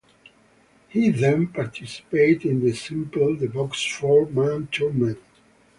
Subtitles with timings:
[0.89, 5.19] He then participated in the Simply The Boxe four man tournament.